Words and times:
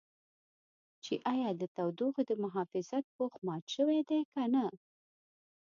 چې 1.03 1.13
ایا 1.33 1.49
د 1.61 1.63
تودوخې 1.75 2.23
د 2.27 2.31
محافظت 2.43 3.03
پوښ 3.15 3.33
مات 3.45 3.63
شوی 3.75 3.99
دی 4.09 4.21
که 4.31 4.43
نه. 4.53 4.65